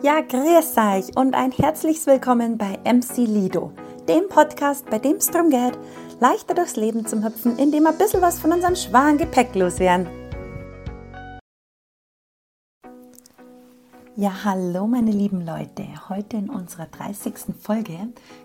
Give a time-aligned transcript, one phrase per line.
[0.00, 3.72] Ja, grüß euch und ein herzliches Willkommen bei MC Lido,
[4.08, 5.76] dem Podcast, bei dem es darum geht,
[6.20, 10.06] leichter durchs Leben zu hüpfen, indem wir ein bisschen was von unserem schwachen Gepäck loswerden.
[14.20, 15.84] Ja, hallo meine lieben Leute.
[16.08, 17.54] Heute in unserer 30.
[17.60, 17.96] Folge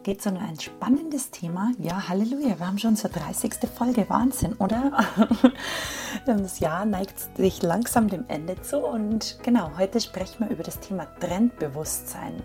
[0.04, 1.72] geht es um ein spannendes Thema.
[1.80, 3.56] Ja, Halleluja, wir haben schon unsere 30.
[3.76, 4.08] Folge.
[4.08, 4.92] Wahnsinn, oder?
[6.28, 10.80] Das Jahr neigt sich langsam dem Ende zu und genau, heute sprechen wir über das
[10.80, 12.44] Thema Trendbewusstsein.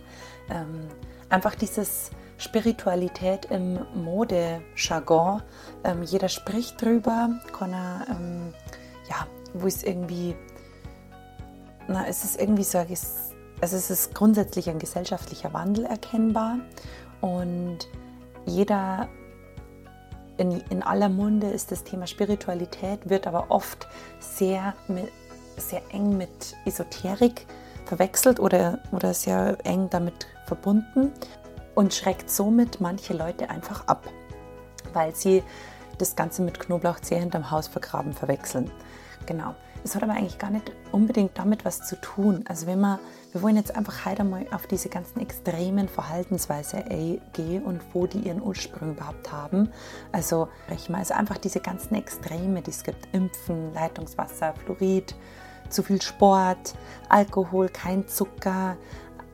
[0.48, 0.88] Ähm,
[1.28, 5.42] einfach dieses Spiritualität im Modejargon.
[5.84, 7.74] Ähm, jeder spricht drüber, kann
[8.08, 8.54] ähm,
[9.10, 10.34] ja, wo es irgendwie
[11.88, 12.78] na, es ist irgendwie so,
[13.60, 16.58] also es ist grundsätzlich ein gesellschaftlicher Wandel erkennbar
[17.20, 17.78] und
[18.46, 19.08] jeder,
[20.36, 23.88] in, in aller Munde ist das Thema Spiritualität, wird aber oft
[24.20, 25.10] sehr, mit,
[25.56, 27.46] sehr eng mit Esoterik
[27.84, 31.12] verwechselt oder, oder sehr eng damit verbunden
[31.74, 34.08] und schreckt somit manche Leute einfach ab,
[34.92, 35.42] weil sie
[35.98, 38.70] das Ganze mit Knoblauchzehe hinterm Haus vergraben verwechseln.
[39.26, 39.54] Genau.
[39.84, 42.44] Es hat aber eigentlich gar nicht unbedingt damit was zu tun.
[42.48, 42.98] Also wenn man,
[43.32, 48.20] wir wollen jetzt einfach heute mal auf diese ganzen extremen Verhaltensweisen gehen und wo die
[48.20, 49.70] ihren Ursprung überhaupt haben.
[50.12, 53.08] Also sprechen wir also einfach diese ganzen Extreme, die es gibt.
[53.12, 55.14] Impfen, Leitungswasser, Fluorid,
[55.68, 56.74] zu viel Sport,
[57.08, 58.76] Alkohol, kein Zucker,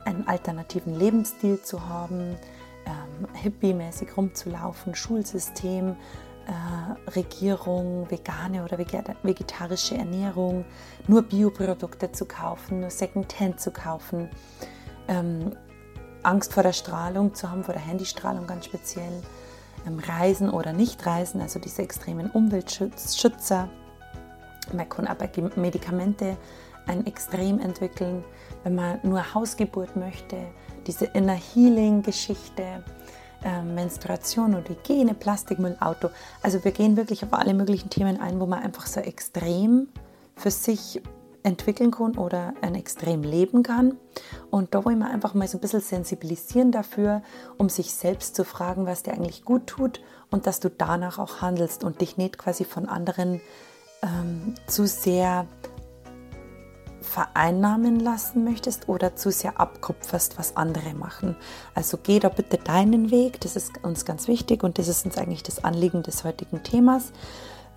[0.05, 2.35] einen alternativen Lebensstil zu haben,
[2.85, 5.95] ähm, hippie-mäßig rumzulaufen, Schulsystem,
[6.47, 10.65] äh, Regierung, vegane oder vegetarische Ernährung,
[11.07, 14.29] nur Bioprodukte zu kaufen, nur Secondhand zu kaufen,
[15.07, 15.55] ähm,
[16.23, 19.21] Angst vor der Strahlung zu haben, vor der Handystrahlung ganz speziell,
[19.85, 23.69] ähm, Reisen oder Nicht-Reisen, also diese extremen Umweltschützer.
[24.73, 26.37] Man kann aber Medikamente
[26.87, 28.23] ein Extrem entwickeln,
[28.63, 30.37] wenn man nur Hausgeburt möchte,
[30.87, 32.83] diese Inner Healing-Geschichte
[33.45, 36.09] äh, Menstruation und Hygiene, Plastikmüll, Auto.
[36.41, 39.87] Also wir gehen wirklich auf alle möglichen Themen ein, wo man einfach so extrem
[40.35, 41.01] für sich
[41.43, 43.97] entwickeln kann oder ein Extrem leben kann.
[44.49, 47.21] Und da wollen wir einfach mal so ein bisschen sensibilisieren dafür,
[47.57, 51.41] um sich selbst zu fragen, was dir eigentlich gut tut und dass du danach auch
[51.41, 53.41] handelst und dich nicht quasi von anderen
[54.01, 55.45] ähm, zu sehr
[57.05, 61.35] vereinnahmen lassen möchtest oder zu sehr abkupferst, was andere machen.
[61.73, 65.17] Also geh da bitte deinen Weg, das ist uns ganz wichtig und das ist uns
[65.17, 67.13] eigentlich das Anliegen des heutigen Themas.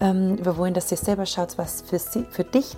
[0.01, 2.77] Ähm, wir wollen, dass ihr selber schaut, was für, sie, für dich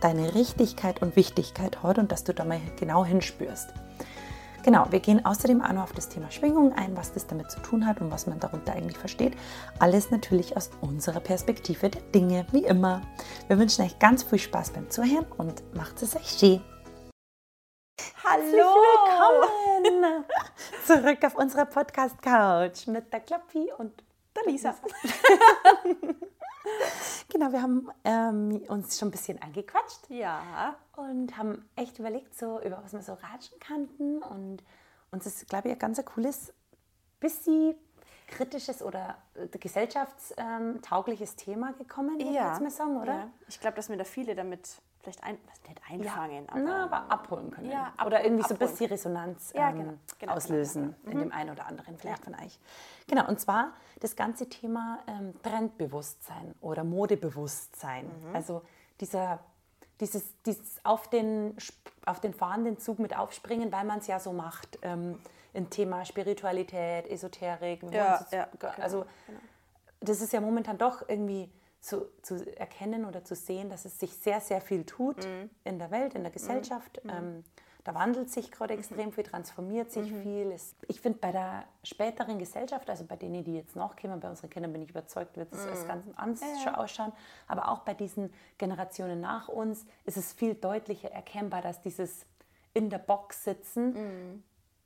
[0.00, 3.68] deine Richtigkeit und Wichtigkeit hat und dass du da mal genau hinspürst.
[4.64, 7.60] Genau, wir gehen außerdem auch noch auf das Thema Schwingung ein, was das damit zu
[7.60, 9.36] tun hat und was man darunter eigentlich versteht.
[9.78, 13.02] Alles natürlich aus unserer Perspektive der Dinge, wie immer.
[13.46, 16.62] Wir wünschen euch ganz viel Spaß beim Zuhören und macht es euch schön.
[18.24, 18.74] Hallo!
[19.82, 20.24] Willkommen
[20.86, 24.02] zurück auf unserer Podcast-Couch mit der Kloppi und
[24.34, 24.74] der Lisa.
[27.28, 30.08] genau, wir haben ähm, uns schon ein bisschen eingequatscht.
[30.08, 30.76] Ja.
[30.96, 34.22] Und haben echt überlegt, so, über was wir so ratschen kannten.
[34.22, 34.62] Und
[35.10, 36.52] uns ist, glaube ich, ein ganz cooles,
[37.20, 37.74] bisschen
[38.26, 42.46] kritisches oder äh, gesellschaftstaugliches Thema gekommen, würde ja.
[42.46, 43.14] ich jetzt mal sagen, oder?
[43.14, 43.30] Ja.
[43.48, 45.38] Ich glaube, dass mir da viele damit vielleicht ein,
[45.68, 46.52] nicht einfangen, ja.
[46.52, 47.70] aber, Na, aber abholen können.
[47.70, 48.58] Ja, ab, oder irgendwie abholen.
[48.58, 51.12] so ein bisschen Resonanz ja, genau, ähm, genau, auslösen genau.
[51.12, 52.58] in dem einen oder anderen vielleicht von euch.
[53.06, 58.06] Genau, und zwar das ganze Thema ähm, Trendbewusstsein oder Modebewusstsein.
[58.06, 58.34] Mhm.
[58.34, 58.62] Also
[59.00, 59.38] dieser,
[60.00, 61.56] dieses, dieses auf, den,
[62.06, 64.78] auf den fahrenden Zug mit aufspringen, weil man es ja so macht.
[64.82, 65.20] Ähm,
[65.54, 67.82] im Thema Spiritualität, Esoterik.
[67.92, 68.48] Ja, ja,
[68.78, 69.40] also genau.
[70.00, 71.48] das ist ja momentan doch irgendwie
[71.84, 75.50] zu, zu erkennen oder zu sehen, dass es sich sehr, sehr viel tut mhm.
[75.64, 77.04] in der Welt, in der Gesellschaft.
[77.04, 77.10] Mhm.
[77.10, 77.44] Ähm,
[77.84, 78.80] da wandelt sich gerade mhm.
[78.80, 80.22] extrem viel, transformiert sich mhm.
[80.22, 80.50] viel.
[80.50, 84.48] Es, ich finde, bei der späteren Gesellschaft, also bei denen, die jetzt nachkommen, bei unseren
[84.48, 85.86] Kindern bin ich überzeugt, wird es mhm.
[85.86, 86.74] ganz anders ja.
[86.78, 87.12] ausschauen.
[87.46, 92.24] Aber auch bei diesen Generationen nach uns ist es viel deutlicher erkennbar, dass dieses
[92.72, 94.42] in der Box sitzen mhm.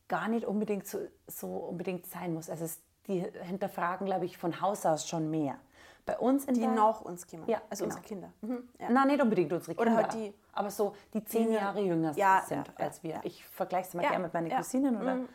[0.08, 0.98] gar nicht unbedingt so,
[1.28, 2.50] so unbedingt sein muss.
[2.50, 5.60] Also es, die hinterfragen, glaube ich, von Haus aus schon mehr.
[6.08, 7.44] Bei uns in Die der, nach uns kommen.
[7.46, 7.96] Ja, also genau.
[7.96, 8.32] unsere Kinder.
[8.40, 8.68] Mhm.
[8.80, 8.88] Ja.
[8.88, 9.92] Nein, nicht unbedingt unsere Kinder.
[9.92, 10.32] Oder halt die.
[10.52, 13.20] Aber so die zehn Jahre jünger ja, sind ja, als wir.
[13.24, 15.28] Ich vergleiche es mal gerne mit meinen Cousinen oder mhm,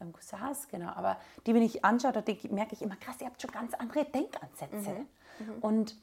[0.00, 0.90] ähm, Cousins, genau.
[0.96, 4.04] Aber die, wenn ich anschaue, da merke ich immer, krass, ihr habt schon ganz andere
[4.04, 4.90] Denkansätze.
[4.90, 5.06] Mhm.
[5.38, 5.58] mhm.
[5.60, 5.96] Und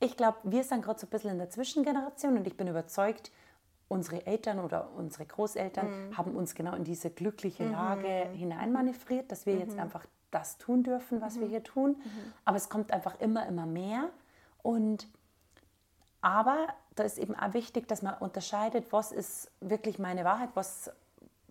[0.00, 3.30] ich glaube, wir sind gerade so ein bisschen in der Zwischengeneration und ich bin überzeugt,
[3.88, 6.18] unsere Eltern oder unsere Großeltern mhm.
[6.18, 7.72] haben uns genau in diese glückliche mhm.
[7.72, 8.36] Lage mhm.
[8.36, 9.60] hineinmanövriert, dass wir mhm.
[9.60, 11.40] jetzt einfach das tun dürfen, was mhm.
[11.40, 11.90] wir hier tun.
[11.90, 12.32] Mhm.
[12.44, 14.08] Aber es kommt einfach immer, immer mehr.
[14.62, 15.06] Und
[16.20, 20.90] aber da ist eben auch wichtig, dass man unterscheidet, was ist wirklich meine Wahrheit, was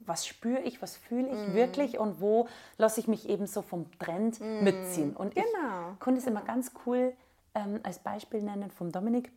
[0.07, 3.85] was spüre ich, was fühle ich wirklich und wo lasse ich mich eben so vom
[3.97, 5.15] Trend mitziehen.
[5.15, 5.93] Und Genau.
[5.93, 7.13] ich konnte es immer ganz cool
[7.53, 9.31] ähm, als Beispiel nennen vom Dominik,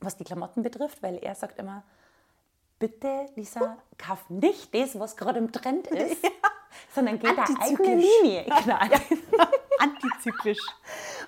[0.00, 1.82] was die Klamotten betrifft, weil er sagt immer,
[2.78, 6.24] bitte, Lisa, kauf nicht das, was gerade im Trend ist,
[6.94, 8.04] sondern geh da eigene Antizyklisch.
[8.22, 8.44] Linie.
[8.44, 8.78] Genau.
[9.78, 10.58] Antizyklisch.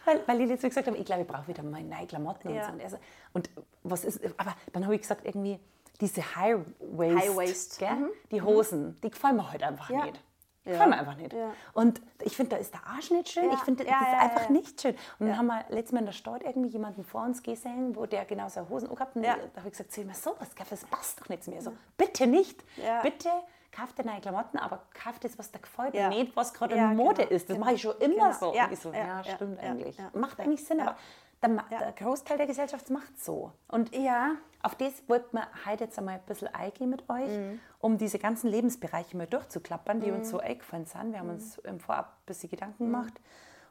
[0.05, 2.49] Weil, weil ich jetzt so gesagt habe, ich glaube, ich brauche wieder mal neue Klamotten
[2.49, 2.67] und Ja.
[2.67, 2.73] so.
[2.73, 2.97] Und, er so,
[3.33, 3.51] und
[3.83, 5.59] was ist, aber dann habe ich gesagt, irgendwie
[6.01, 8.09] diese High Waist, High Waist, mhm.
[8.31, 10.05] die Hosen, die gefallen mir heute einfach Ja.
[10.07, 10.21] nicht.
[10.65, 10.73] Die Ja.
[10.75, 11.33] gefallen mir einfach nicht.
[11.33, 11.53] Ja.
[11.75, 13.45] Und ich finde, da ist der Arsch nicht schön.
[13.45, 13.55] Ja.
[13.55, 14.51] Ich finde, Ja, das ist ja, einfach ja.
[14.51, 14.97] nicht schön.
[15.19, 18.07] Und dann haben wir letztes Mal in der Stadt irgendwie jemanden vor uns gesehen, wo
[18.07, 19.17] der genau so Hosen angehabt hat.
[19.17, 19.37] Und Ja.
[19.37, 21.63] Da habe ich gesagt, zieh mir sowas, das passt doch nicht zu mir.
[21.63, 22.63] So, bitte nicht.
[22.77, 23.01] Ja.
[23.03, 23.29] Bitte
[23.73, 26.09] kauf dir neue Klamotten, aber kauf das, was dir gefällt Ja.
[26.09, 27.51] nicht, was gerade Ja, in Mode genau, ist.
[27.51, 28.33] Das mache ich schon immer genau.
[28.33, 28.55] so.
[28.55, 29.97] Ja, Und ich so, ja, stimmt eigentlich.
[30.15, 30.97] Macht eigentlich Sinn, aber
[31.43, 33.53] der, der Großteil der Gesellschaft macht so.
[33.69, 34.33] Und Ja.
[34.63, 37.61] auf das wollten wir heute jetzt einmal ein bisschen eingehen mit euch, Mhm.
[37.81, 41.13] um diese ganzen Lebensbereiche mal durchzuklappern, die uns so eingefallen sind.
[41.13, 41.69] Wir haben uns Mhm.
[41.71, 43.21] im Vorab ein bisschen Gedanken gemacht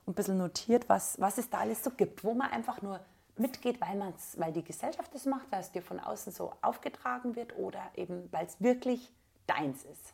[0.05, 2.99] und ein bisschen notiert, was, was es da alles so gibt, wo man einfach nur
[3.37, 7.35] mitgeht, weil, man's, weil die Gesellschaft das macht, weil es dir von außen so aufgetragen
[7.37, 9.13] wird oder eben, weil es wirklich
[9.47, 10.13] deins ist.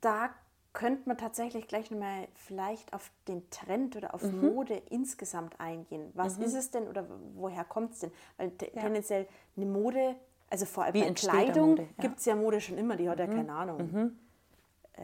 [0.00, 0.30] Da
[0.72, 6.10] könnte man tatsächlich gleich nochmal vielleicht auf den Trend oder auf Mode insgesamt eingehen.
[6.14, 8.12] Was ist es denn oder woher kommt es denn?
[8.36, 9.26] Weil te- tendenziell
[9.56, 10.16] eine Mode,
[10.48, 11.76] also vor allem Wie bei Kleidung?
[11.76, 11.84] Ja.
[11.98, 14.16] gibt es ja Mode schon immer, die hat ja keine Ahnung.
[14.92, 15.02] Äh,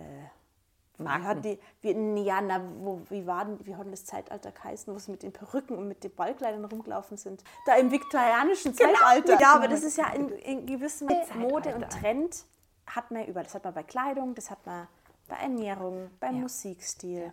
[0.98, 1.24] wie Marken.
[1.24, 4.94] hat die, wie, ja, na, wo, wie, war denn, wie hat denn das Zeitalter geheißen,
[4.94, 7.44] wo sie mit den Perücken und mit den Ballkleidern rumgelaufen sind?
[7.66, 9.38] Da im viktorianischen Zeitalter.
[9.38, 11.90] Ja, aber das ist ja in, in gewissem Mode und.
[11.90, 12.46] Trend
[12.86, 13.44] hat man ja überall.
[13.44, 14.86] Das hat man bei Kleidung, das hat man
[15.28, 16.40] bei Ernährung, beim Ja.
[16.42, 17.32] Musikstil,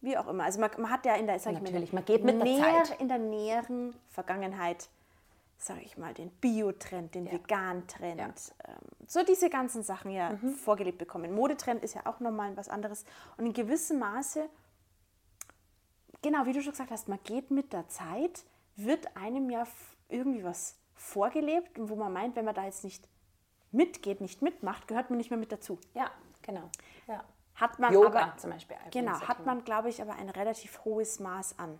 [0.00, 0.44] wie auch immer.
[0.44, 2.44] Also man, man hat ja in der, sag ich Natürlich, mal, man geht mit der
[2.44, 3.00] näher, Zeit.
[3.00, 4.88] in der näheren Vergangenheit,
[5.58, 8.26] sage ich mal, den Biotrend, den Vegan-Trend, Ja.
[8.26, 10.54] ähm, so diese ganzen Sachen ja Mhm.
[10.54, 11.32] vorgelebt bekommen.
[11.34, 13.04] Modetrend ist ja auch nochmal was anderes.
[13.36, 14.48] Und in gewissem Maße,
[16.22, 18.44] genau wie du schon gesagt hast, man geht mit der Zeit,
[18.76, 19.66] wird einem ja
[20.08, 23.06] irgendwie was vorgelebt und wo man meint, wenn man da jetzt nicht
[23.72, 25.78] mitgeht, nicht mitmacht, gehört man nicht mehr mit dazu.
[25.94, 26.10] Ja,
[26.42, 26.70] genau.
[27.06, 27.24] Ja.
[27.54, 28.76] Hat man Yoga aber, zum Beispiel.
[28.90, 31.78] Genau, hat man, glaube ich, aber ein relativ hohes Maß an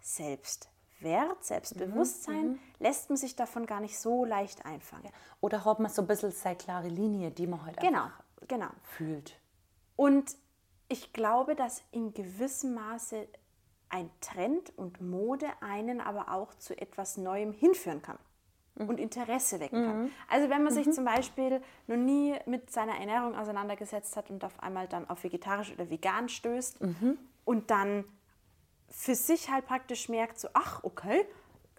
[0.00, 5.10] Selbstwert, Selbstbewusstsein, lässt man sich davon gar nicht so leicht einfangen.
[5.40, 8.68] Oder hat man so ein bisschen seine klare Linie, die man halt Genau, einfach genau.
[8.82, 9.38] fühlt.
[9.96, 10.36] Und
[10.88, 13.28] ich glaube, dass in gewissem Maße
[13.88, 18.18] ein Trend und Mode einen aber auch zu etwas Neuem hinführen kann
[18.76, 20.10] und Interesse wecken kann.
[20.28, 24.62] Also wenn man sich zum Beispiel noch nie mit seiner Ernährung auseinandergesetzt hat und auf
[24.62, 26.78] einmal dann auf vegetarisch oder vegan stößt
[27.44, 28.04] und dann
[28.88, 31.26] für sich halt praktisch merkt, so, ach, okay,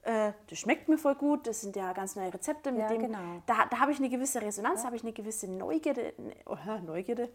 [0.03, 3.01] äh, das schmeckt mir voll gut, das sind ja ganz neue Rezepte, mit Ja, dem,
[3.01, 3.41] genau.
[3.45, 6.57] da, da habe ich eine gewisse Resonanz, da habe ich eine gewisse Neugierde, ne, oh,
[6.65, 7.29] ja, Neugierde,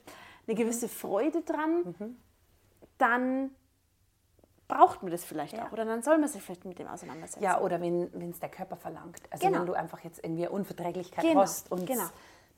[0.47, 2.17] eine gewisse Freude dran,
[2.99, 3.51] dann
[4.77, 5.67] braucht man das vielleicht Ja.
[5.67, 7.43] auch oder dann soll man sich vielleicht mit dem auseinandersetzen.
[7.43, 9.21] Ja, oder wenn es der Körper verlangt.
[9.31, 9.61] Also Genau.
[9.61, 12.05] wenn du einfach jetzt irgendwie Unverträglichkeit Genau, hast und genau.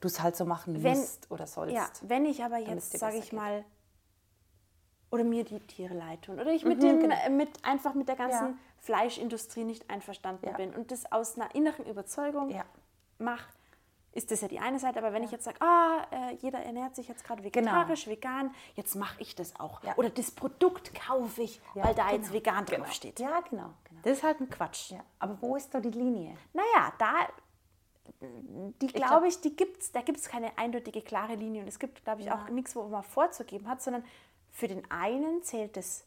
[0.00, 1.74] du es halt so machen Wenn- musst oder sollst.
[1.74, 3.32] Ja, wenn ich aber jetzt, sage ich geht.
[3.32, 3.64] mal,
[5.10, 8.16] oder mir die Tiere leid tun oder ich mit dem, äh, mit, einfach mit der
[8.16, 8.50] ganzen genau.
[8.50, 8.56] Ja.
[8.80, 10.56] Fleischindustrie nicht einverstanden Ja.
[10.56, 12.64] bin und das aus einer inneren Überzeugung Ja.
[13.18, 13.46] mache,
[14.14, 14.98] ist das ja die eine Seite.
[14.98, 18.94] Aber wenn ich jetzt sage, ah, äh, jeder ernährt sich jetzt gerade vegetarisch, vegan, jetzt
[18.94, 19.80] mache ich das auch.
[19.80, 19.92] Genau.
[19.92, 19.98] Ja.
[19.98, 22.16] Oder das Produkt kaufe ich, Ja, weil da genau.
[22.16, 22.84] jetzt vegan Genau.
[22.84, 23.18] draufsteht.
[23.20, 23.70] Ja, genau.
[23.84, 24.00] genau.
[24.02, 24.92] Das ist halt ein Quatsch.
[24.92, 25.00] Ja.
[25.18, 26.36] Aber wo ist da die Linie?
[26.52, 27.28] Naja, da,
[28.20, 31.62] die glaube ich, die gibt's, da gibt es keine eindeutige, klare Linie.
[31.62, 34.04] Und es gibt, glaube ich, auch nichts, wo man vorzugeben hat, sondern
[34.50, 36.04] für den einen zählt es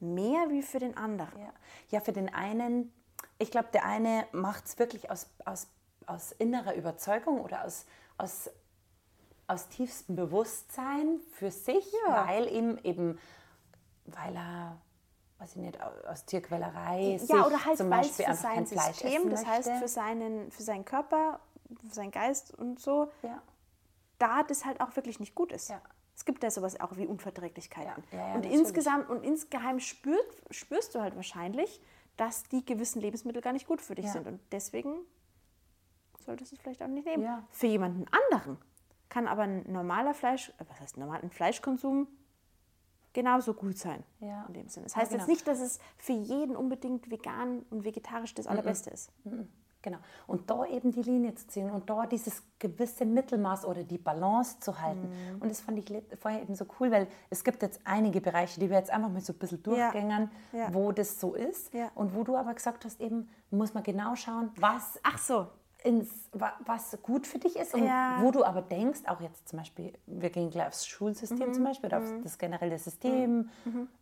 [0.00, 1.40] mehr wie für den anderen.
[1.40, 1.52] Ja,
[1.90, 2.92] ja für den einen,
[3.38, 5.66] ich glaube, der eine macht es wirklich aus, aus,
[6.08, 7.86] aus innerer Überzeugung oder aus,
[8.16, 8.50] aus,
[9.46, 12.26] aus tiefstem Bewusstsein für sich, Ja.
[12.26, 13.18] weil ihm eben,
[14.06, 14.78] weil er,
[15.38, 19.70] weiß ich nicht, aus Tierquälerei Ja, oder halt, zum Beispiel für sein System, das heißt
[19.72, 21.40] für seinen, für seinen Körper,
[21.86, 23.40] für seinen Geist und so, ja.
[24.18, 25.68] da das halt auch wirklich nicht gut ist.
[25.68, 25.80] Ja.
[26.16, 28.02] Es gibt ja sowas auch wie Unverträglichkeiten.
[28.10, 28.58] Ja, und natürlich.
[28.58, 31.80] insgesamt und insgeheim spürt, spürst du halt wahrscheinlich,
[32.16, 34.26] dass die gewissen Lebensmittel gar nicht gut für dich sind.
[34.26, 34.96] Und deswegen
[36.28, 37.22] solltest du es vielleicht auch nicht nehmen.
[37.24, 37.42] Ja.
[37.50, 38.58] Für jemanden anderen
[39.08, 42.06] kann aber ein normaler Fleisch, äh, was heißt normal, ein Fleischkonsum
[43.14, 44.04] genauso gut sein.
[44.20, 44.44] Ja.
[44.48, 44.84] In dem Sinne.
[44.84, 45.22] Das Ja, heißt genau.
[45.22, 49.10] jetzt nicht, dass es für jeden unbedingt vegan und vegetarisch das Allerbeste ist.
[49.80, 49.98] Genau.
[50.26, 54.58] Und da eben die Linie zu ziehen und da dieses gewisse Mittelmaß oder die Balance
[54.60, 55.08] zu halten.
[55.08, 55.40] Mhm.
[55.40, 58.68] Und das fand ich vorher eben so cool, weil es gibt jetzt einige Bereiche, die
[58.68, 60.74] wir jetzt einfach mal so ein bisschen durchgängern, Ja.
[60.74, 61.72] wo das so ist.
[61.72, 61.90] Ja.
[61.94, 65.46] Und wo du aber gesagt hast, eben muss man genau schauen, was Ach so.
[65.88, 68.18] Ins, was gut für dich ist und Ja.
[68.20, 71.86] wo du aber denkst, auch jetzt zum Beispiel, wir gehen gleich aufs Schulsystem zum Beispiel
[71.88, 73.48] oder auf das generelle System,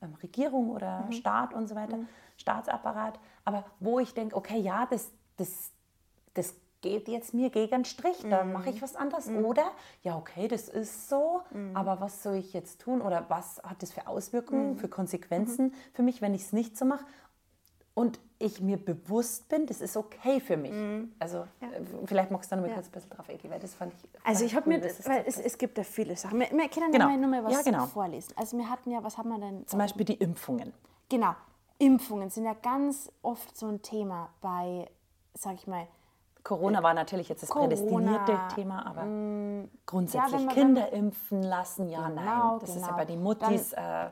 [0.03, 1.99] ähm, Regierung oder Staat und so weiter,
[2.37, 5.71] Staatsapparat, aber wo ich denke, okay, ja, das, das,
[6.35, 9.29] das geht jetzt mir gegen den Strich, da mache ich was anderes.
[9.29, 9.65] Oder,
[10.03, 11.43] ja, okay, das ist so,
[11.75, 13.01] aber was soll ich jetzt tun?
[13.01, 16.85] Oder was hat das für Auswirkungen, für Konsequenzen für mich, wenn ich es nicht so
[16.85, 17.05] mache?
[17.97, 20.73] Und ich mir bewusst bin, das ist okay für mich.
[21.19, 23.73] Also äh, vielleicht magst du da noch mal kurz ein bisschen drauf eingehen, weil das
[23.75, 26.15] fand ich Also ich habe cool, mir, dass es weil es, es gibt ja viele
[26.15, 26.39] Sachen.
[26.39, 27.09] Wir, wir können Genau.
[27.09, 27.87] ja nur mal was Ja, genau.
[27.87, 28.35] vorlesen.
[28.37, 29.67] Also wir hatten ja, was haben wir denn?
[29.67, 30.75] Zum Beispiel die Impfungen.
[31.09, 31.35] Genau,
[31.79, 34.87] Impfungen sind ja ganz oft so ein Thema bei,
[35.33, 35.87] sag ich mal,
[36.45, 39.03] Corona war natürlich jetzt das Corona, prädestinierte Thema, aber
[39.87, 42.59] grundsätzlich ja, man- Kinder impfen lassen, ja, Genau, nein.
[42.61, 42.97] Das ist ja genau.
[42.99, 44.11] bei den Muttis äh,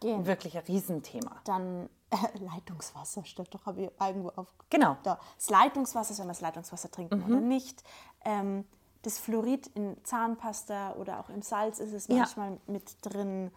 [0.00, 0.24] Gehen.
[0.26, 1.32] wirklich ein Riesenthema.
[1.44, 2.03] dann äh,
[2.40, 4.52] Leitungswasser, steht doch, habe ich irgendwo auf.
[4.70, 4.96] Genau.
[5.02, 5.18] Da.
[5.36, 7.24] Das Leitungswasser, soll man das Leitungswasser trinken Mhm.
[7.26, 7.82] oder nicht?
[8.24, 8.64] Ähm,
[9.02, 12.16] das Fluorid in Zahnpasta oder auch im Salz ist es Ja.
[12.16, 13.50] manchmal mit drin.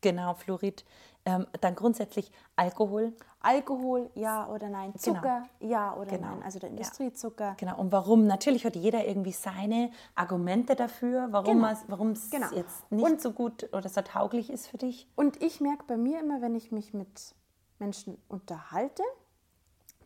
[0.00, 0.84] Genau, Fluorid.
[1.28, 3.12] Ähm, dann grundsätzlich Alkohol.
[3.40, 4.92] Alkohol, ja oder nein?
[5.04, 5.16] Genau.
[5.18, 6.28] Zucker, ja oder Genau.
[6.28, 6.42] nein?
[6.42, 6.76] Also der Ja.
[6.76, 7.54] Industriezucker.
[7.58, 8.26] Genau, und warum?
[8.26, 12.12] Natürlich hat jeder irgendwie seine Argumente dafür, warum Genau.
[12.12, 12.50] es Genau.
[12.54, 15.06] jetzt nicht so gut oder so tauglich ist für dich.
[15.16, 17.34] Und ich merke bei mir immer, wenn ich mich mit
[17.78, 19.02] Menschen unterhalte,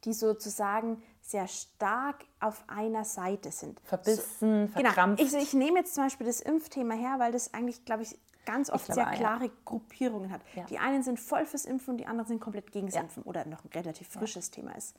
[0.05, 3.79] die sozusagen sehr stark auf einer Seite sind.
[3.85, 4.89] Verbissen, Genau.
[4.89, 5.23] verkrampft.
[5.23, 8.71] Ich, ich nehme jetzt zum Beispiel das Impfthema her, weil das eigentlich, glaube ich, ganz
[8.71, 9.19] oft glaube sehr auch, ja.
[9.19, 10.41] klare Gruppierungen hat.
[10.55, 10.65] Ja.
[10.65, 13.03] Die einen sind voll fürs Impfen und die anderen sind komplett gegen das Ja.
[13.03, 14.97] Impfen oder noch ein relativ frisches Thema ist.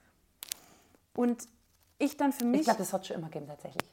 [1.16, 1.48] Und
[2.00, 2.62] ich dann für mich.
[2.62, 3.84] Ich glaube, das hat es schon immer gegeben tatsächlich.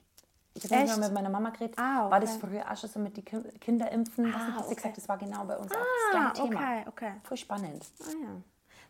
[0.54, 1.78] Ich habe mal mit meiner Mama geredet.
[1.78, 2.46] Ah, War das okay.
[2.48, 3.24] früher auch schon so mit den
[3.60, 4.34] Kinder impfen?
[4.34, 4.74] Ah, sie okay.
[4.74, 4.96] gesagt?
[4.96, 6.60] Das war genau bei uns auch ah, das gleiche Thema.
[6.60, 7.12] okay, okay.
[7.22, 7.86] Voll spannend.
[8.00, 8.42] Ah, ja.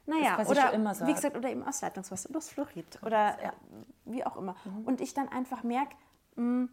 [0.07, 1.07] Naja, oder immer so.
[1.07, 3.53] wie gesagt, oder eben aus Leitungswasser, oder aus Fluorid oder Ja.
[4.07, 4.57] wie auch immer.
[4.65, 4.85] Mhm.
[4.87, 5.95] Und ich dann einfach merke,
[6.37, 6.69] mh,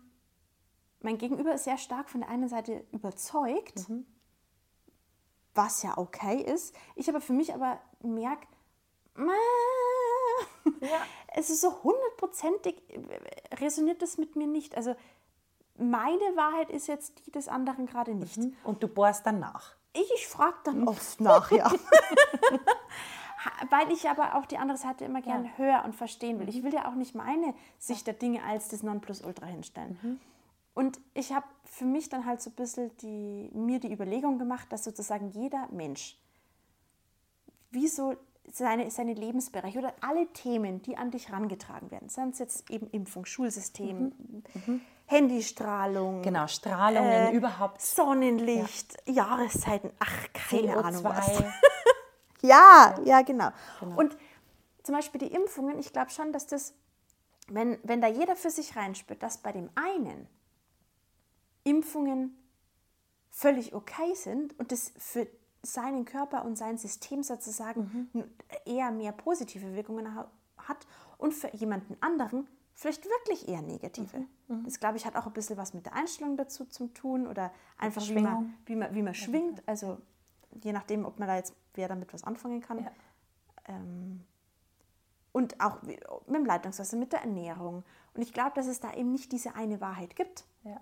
[1.02, 4.06] mein Gegenüber ist sehr stark von der einen Seite überzeugt, Mhm.
[5.54, 6.76] was ja okay ist.
[6.96, 8.48] Ich aber für mich aber merke,
[10.82, 10.98] Ja.
[11.36, 14.76] es ist so hundertprozentig, äh, resoniert das mit mir nicht.
[14.76, 14.96] Also
[15.78, 18.40] meine Wahrheit ist jetzt die des anderen gerade nicht.
[18.64, 19.76] Und du bohrst dann nach.
[19.94, 21.72] Ich, ich frage dann oft nach, ja.
[23.70, 26.50] Weil ich aber auch die andere Seite immer gern höre und verstehen will.
[26.50, 30.20] Ich will ja auch nicht meine Sicht der Dinge als das Nonplusultra hinstellen.
[30.78, 34.72] Und ich habe für mich dann halt so ein bisschen die, mir die Überlegung gemacht,
[34.72, 36.20] dass sozusagen jeder Mensch
[37.72, 38.16] wie so
[38.54, 42.86] seine, seine Lebensbereiche oder alle Themen, die an dich rangetragen werden, seien es jetzt eben
[42.92, 44.14] Impfung, Schulsystem,
[45.08, 47.82] Handystrahlung, Genau, Strahlungen äh, überhaupt.
[47.82, 51.28] Sonnenlicht, Jahreszeiten, ach, keine Ahnung was.
[51.28, 51.54] CO2.
[52.44, 53.50] Ja, ja, genau.
[53.96, 54.16] Und
[54.84, 56.76] zum Beispiel die Impfungen, ich glaube schon, dass das,
[57.48, 60.30] wenn, wenn da jeder für sich reinspürt, dass bei dem einen
[61.68, 62.36] Impfungen
[63.30, 65.28] völlig okay sind und das für
[65.64, 68.10] seinen Körper und sein System sozusagen
[68.66, 74.26] eher mehr positive Wirkungen ha- hat und für jemanden anderen vielleicht wirklich eher negative.
[74.64, 77.52] Das, glaube ich, hat auch ein bisschen was mit der Einstellung dazu zu tun oder
[77.78, 79.62] einfach wie man, wie man, wie man schwingt.
[79.68, 79.98] Also
[80.64, 82.84] je nachdem, ob man da jetzt, wer damit was anfangen kann.
[82.84, 82.92] Ja.
[83.66, 84.24] Ähm,
[85.34, 87.84] und auch mit dem Leitungswasser, mit der Ernährung.
[88.14, 90.46] Und ich glaube, dass es da eben nicht diese eine Wahrheit gibt.
[90.64, 90.80] Ja.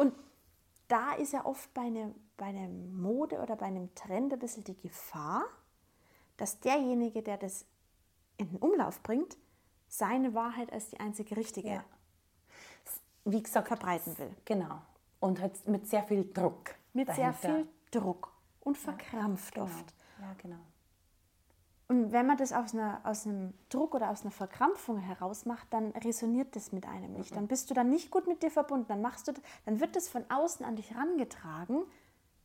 [0.00, 0.14] Und
[0.88, 4.64] da ist ja oft bei, eine, bei einer Mode oder bei einem Trend ein bisschen
[4.64, 5.44] die Gefahr,
[6.38, 7.66] dass derjenige, der das
[8.38, 9.36] in den Umlauf bringt,
[9.88, 11.84] seine Wahrheit als die einzige richtige Ja.
[13.26, 14.34] Wie gesagt, verbreiten will.
[14.46, 14.80] genau.
[15.20, 16.74] Und halt mit sehr viel Druck.
[16.94, 17.56] Mit sehr dahinter.
[17.56, 19.66] viel Druck und verkrampft Genau.
[19.66, 19.94] oft.
[20.18, 20.60] Ja, genau.
[21.90, 25.72] Und wenn man das aus, einer, aus einem Druck oder aus einer Verkrampfung heraus macht,
[25.72, 27.34] dann resoniert das mit einem nicht.
[27.34, 28.86] Dann bist du dann nicht gut mit dir verbunden.
[28.86, 29.32] Dann, machst du,
[29.66, 31.82] dann wird das von außen an dich rangetragen.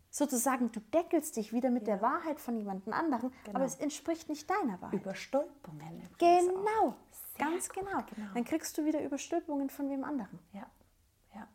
[0.09, 4.49] Sozusagen, du deckelst dich wieder mit der Wahrheit von jemand anderen, aber es entspricht nicht
[4.49, 4.99] deiner Wahrheit.
[4.99, 6.09] Überstülpungen.
[6.17, 6.95] Genau,
[7.37, 8.03] ganz gut, genau.
[8.15, 8.33] genau.
[8.33, 10.39] Dann kriegst du wieder Überstülpungen von wem anderen.
[10.53, 10.65] Ja,
[11.35, 11.47] ja.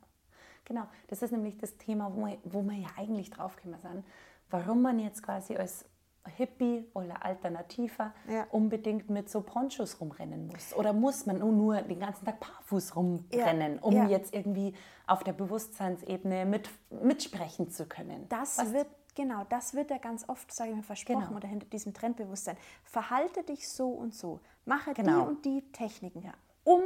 [0.64, 0.86] Genau.
[1.08, 4.04] Das ist nämlich das Thema, wo wir, wo wir ja eigentlich draufgekommen sind.
[4.48, 5.89] Warum man jetzt quasi als
[6.36, 8.46] Hippie oder Alternativer Ja.
[8.50, 10.74] unbedingt mit so Ponchos rumrennen muss.
[10.74, 14.06] Oder muss man nur, nur den ganzen Tag barfuß rumrennen, um ja.
[14.06, 14.74] jetzt irgendwie
[15.06, 18.26] auf der Bewusstseinsebene mit, mitsprechen zu können.
[18.28, 21.36] Das Was- wird, genau, das wird ja ganz oft, sage ich mal, versprochen Genau.
[21.36, 22.56] oder hinter diesem Trendbewusstsein.
[22.84, 24.40] Verhalte dich so und so.
[24.66, 25.22] Mache Genau.
[25.22, 26.30] die und die Techniken,
[26.64, 26.82] um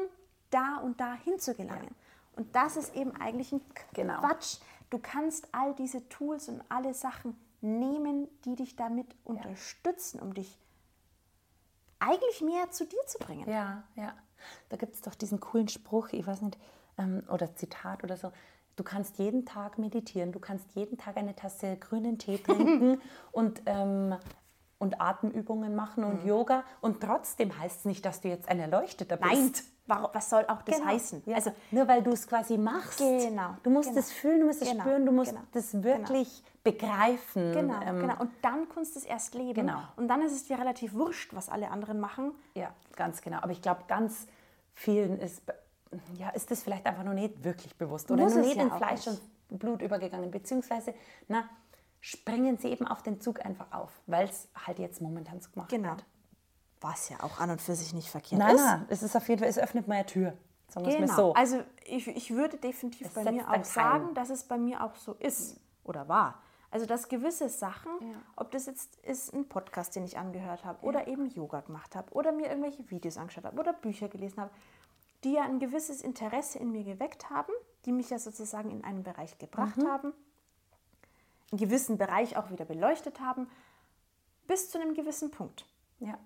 [0.50, 1.90] da und da hinzugelangen.
[2.36, 3.60] Und das ist eben eigentlich ein
[3.92, 4.20] Genau.
[4.20, 4.58] Quatsch.
[4.90, 10.58] Du kannst all diese Tools und alle Sachen nehmen, die dich damit unterstützen, um dich
[11.98, 13.48] eigentlich mehr zu dir zu bringen.
[13.48, 14.14] Ja, ja.
[14.68, 16.58] Da gibt es doch diesen coolen Spruch, ich weiß nicht,
[16.98, 18.30] ähm, oder Zitat oder so.
[18.76, 23.00] Du kannst jeden Tag meditieren, du kannst jeden Tag eine Tasse grünen Tee trinken
[23.32, 24.16] und, ähm,
[24.78, 26.64] und Atemübungen machen und Yoga.
[26.80, 29.32] Und trotzdem heißt es nicht, dass du jetzt ein Erleuchteter bist.
[29.32, 29.52] Nein,
[29.86, 30.88] was soll auch das Genau.
[30.88, 31.22] heißen?
[31.26, 31.36] Ja.
[31.36, 32.98] Also, nur weil du es quasi machst.
[32.98, 34.00] Genau, Du musst genau.
[34.00, 37.52] es fühlen, du musst es Genau, spüren, du musst genau, das wirklich begreifen.
[37.52, 38.20] genau, Ähm, genau.
[38.20, 39.54] Und dann kannst du es erst leben.
[39.66, 39.80] Genau.
[39.96, 42.32] Und dann ist es dir relativ wurscht, was alle anderen machen.
[42.54, 43.38] Ja, ganz genau.
[43.38, 44.26] Aber ich glaube, ganz
[44.72, 45.42] vielen ist,
[46.18, 48.70] ja, ist das vielleicht einfach noch nicht wirklich bewusst oder Muss noch nicht ja in
[48.72, 49.20] Fleisch nicht.
[49.50, 50.30] und Blut übergegangen.
[50.30, 50.94] Beziehungsweise,
[51.28, 51.44] na,
[52.00, 55.68] springen sie eben auf den Zug einfach auf, weil es halt jetzt momentan so gemacht
[55.70, 55.90] Genau.
[55.90, 56.04] wird.
[56.84, 58.62] Was ja auch an und für sich nicht verkehrt Nein, ist.
[58.64, 60.36] nein, es ist auf jeden Fall, es öffnet mal eine Tür.
[60.68, 61.14] Sagen Genau.
[61.16, 61.32] so.
[61.34, 64.94] Also ich, ich würde definitiv Es bei mir auch sagen, dass es bei mir auch
[64.96, 66.42] so ist oder war.
[66.70, 67.90] Also dass gewisse Sachen,
[68.36, 72.12] ob das jetzt ist ein Podcast, den ich angehört habe oder eben Yoga gemacht habe
[72.12, 74.50] oder mir irgendwelche Videos angeschaut habe oder Bücher gelesen habe,
[75.22, 77.52] die ja ein gewisses Interesse in mir geweckt haben,
[77.86, 79.88] die mich ja sozusagen in einen Bereich gebracht Mhm.
[79.88, 80.12] haben,
[81.50, 83.48] einen gewissen Bereich auch wieder beleuchtet haben,
[84.46, 85.64] bis zu einem gewissen Punkt
[86.00, 86.18] ja.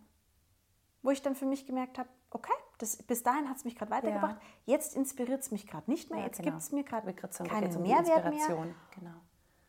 [1.03, 3.91] Wo ich dann für mich gemerkt habe, okay, das, bis dahin hat es mich gerade
[3.91, 4.37] weitergebracht,
[4.67, 6.51] jetzt inspiriert es mich gerade nicht mehr, Ja, jetzt genau.
[6.51, 8.33] gibt es mir gerade keinen geht's um Mehrwert mehr.
[8.33, 8.75] Inspiration.
[8.99, 9.15] Genau.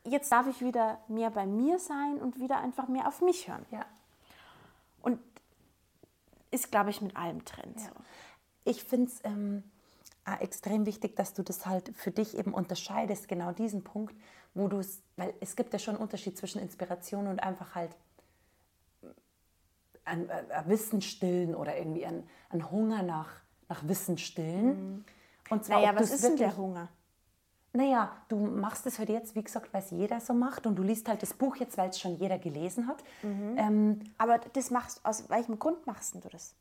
[0.05, 3.65] Jetzt darf ich wieder mehr bei mir sein und wieder einfach mehr auf mich hören.
[3.71, 3.85] Ja.
[5.01, 5.19] Und
[6.51, 7.73] ist, glaube ich, mit allem drin.
[7.77, 7.89] So.
[8.63, 9.63] Ich finde es ähm,
[10.25, 14.15] auch extrem wichtig, dass du das halt für dich eben unterscheidest, genau diesen Punkt,
[14.53, 17.95] wo du es, weil es gibt ja schon einen Unterschied zwischen Inspiration und einfach halt
[20.09, 23.29] ein, ein, ein Wissen stillen oder irgendwie ein, ein Hunger nach,
[23.67, 25.05] nach Wissen stillen.
[25.49, 25.83] Und zwar, Mhm.
[25.85, 26.89] Naja, was ist denn der Hunger?
[27.71, 30.81] Naja, du machst es halt jetzt, wie gesagt, weil es jeder so macht und du
[30.81, 33.03] liest halt das Buch jetzt, weil es schon jeder gelesen hat.
[33.21, 33.55] Mhm.
[33.57, 36.55] Ähm, Aber das machst aus welchem Grund machst du das?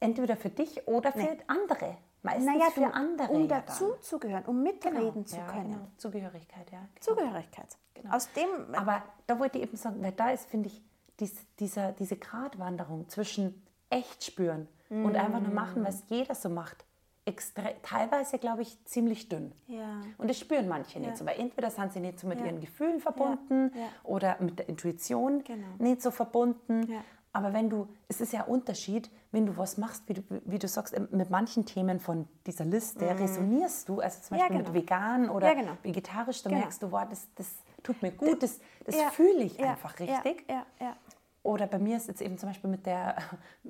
[0.00, 1.96] entweder für dich oder für andere.
[2.22, 3.28] Meistens Naja, für du, andere.
[3.28, 3.62] um ja dann.
[3.66, 5.70] dazu zu gehören, um mitreden zu ja, können.
[5.72, 5.86] Genau.
[5.96, 6.78] Zugehörigkeit, ja.
[6.94, 7.00] Genau.
[7.00, 7.78] Zugehörigkeit.
[8.10, 10.82] Aus dem, Aber da wollte ich eben sagen, weil da ist, finde ich,
[11.20, 16.84] dies, dieser, diese Gratwanderung zwischen echt spüren und einfach nur machen, was jeder so macht,
[17.26, 19.52] extre teilweise, glaube ich, ziemlich dünn.
[19.66, 20.00] Ja.
[20.18, 22.46] Und das spüren manche nicht so, weil entweder sind sie nicht so mit Ja.
[22.46, 23.86] ihren Gefühlen verbunden Ja.
[24.02, 25.66] oder mit der Intuition Genau.
[25.78, 26.82] nicht so verbunden.
[26.90, 27.00] Ja.
[27.32, 30.58] Aber wenn du, es ist ja ein Unterschied, wenn du was machst, wie du, wie
[30.58, 34.36] du sagst, ähm, mit manchen Themen von dieser Liste resonierst du, also zum.
[34.36, 34.70] Ja, Beispiel genau.
[34.72, 35.72] mit vegan oder Ja, genau.
[35.82, 36.60] vegetarisch, da Genau.
[36.60, 37.48] merkst du, wow, das, das
[37.84, 40.44] tut mir gut, das, das Ja, fühle ich ja, einfach richtig.
[40.48, 40.96] Ja.
[41.44, 43.16] Oder bei mir ist jetzt eben zum Beispiel mit der,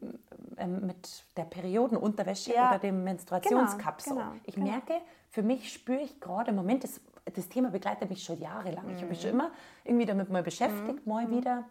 [0.57, 4.15] ähm, mit der Periodenunterwäsche oder dem Menstruationscup so.
[4.15, 4.71] genau, ich genau.
[4.71, 4.95] merke,
[5.31, 7.01] für mich spüre ich gerade im Moment, das,
[7.35, 8.89] das Thema begleitet mich schon jahrelang.
[8.91, 9.41] Ich habe mich schon Mhm.
[9.41, 9.51] immer
[9.85, 11.65] irgendwie damit mal beschäftigt, mal wieder.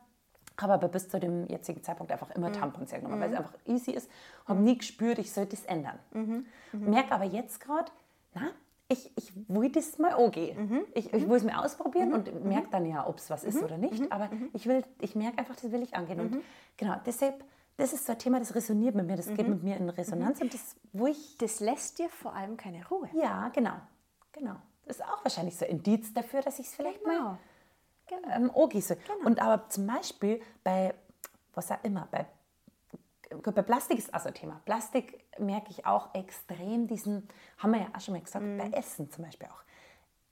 [0.60, 2.54] Habe aber bis zu dem jetzigen Zeitpunkt einfach immer Mhm.
[2.54, 4.08] Tampons hergenommen, weil es einfach easy ist.
[4.46, 5.98] Habe nie gespürt, ich sollte es ändern.
[6.12, 6.46] Mhm.
[6.74, 7.92] Merke aber jetzt gerade,
[8.36, 8.52] na,
[8.94, 10.70] ich, ich will das mal angehen.
[10.70, 10.86] Mhm.
[10.94, 13.76] Ich, ich will es mir ausprobieren und merke dann ja, ob es was ist oder
[13.78, 13.82] Mhm.
[13.82, 14.12] nicht.
[14.12, 16.20] Aber ich, will, ich merke einfach, das will ich angehen.
[16.20, 16.38] Und
[16.78, 17.44] genau, deshalb,
[17.78, 19.36] das ist so ein Thema, das resoniert mit mir, das Mhm.
[19.36, 22.88] geht mit mir in Resonanz und das, wo ich, Das lässt dir vor allem keine
[22.88, 23.10] Ruhe.
[23.14, 23.76] ja, genau,
[24.32, 24.56] genau.
[24.86, 27.38] Das ist auch wahrscheinlich so ein Indiz dafür, dass ich es vielleicht mal
[28.08, 28.28] Genau.
[28.36, 28.98] ähm, angieße.
[29.24, 30.94] Und aber zum Beispiel bei,
[31.54, 32.26] was auch immer, bei,
[33.42, 34.62] bei Plastik ist also ein Thema.
[34.66, 38.58] Plastik merke ich auch extrem diesen, haben wir ja auch schon mal gesagt, Mhm.
[38.58, 39.62] bei Essen zum Beispiel auch.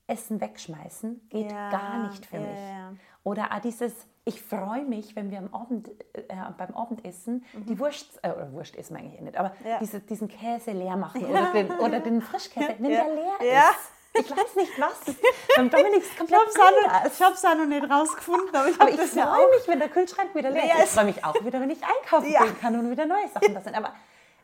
[0.07, 2.59] Essen wegschmeißen geht Ja, gar nicht für ja, mich.
[2.59, 2.93] ja.
[3.23, 3.93] Oder auch dieses,
[4.25, 6.23] ich freue mich, wenn wir am Abend, äh,
[6.57, 9.77] beim Abendessen die Wurst, äh, oder Wurst essen wir eigentlich eh nicht, aber Mhm.
[9.79, 13.91] Diese, diesen Käse leer machen oder, den, oder den Frischkäse, wenn der leer ist.
[14.13, 14.99] Ich weiß nicht was.
[15.55, 18.97] Beim Dominik ist komplett Ich habe es auch noch nicht rausgefunden, aber ich Aber ich
[18.97, 20.69] das ja freue mich, wenn der Kühlschrank wieder leer ist.
[20.77, 22.43] Ja, Ich freue mich auch wieder, wenn ich einkaufen Ja.
[22.43, 23.75] gehen kann und wieder neue Sachen da sind.
[23.75, 23.93] Aber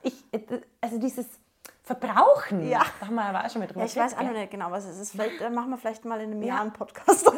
[0.04, 0.14] ich,
[0.82, 1.26] also dieses
[1.84, 2.82] Verbrauchen, Ja.
[3.00, 4.72] da haben wir aber auch schon mit drüber Ja, ich weiß auch noch nicht genau,
[4.72, 5.12] was es ist.
[5.12, 6.56] Vielleicht äh, machen wir vielleicht mal in einem Ja.
[6.56, 7.28] Jahr einen Podcast.